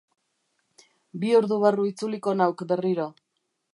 [1.23, 3.07] Bi ordu barru itzuliko nauk berriro.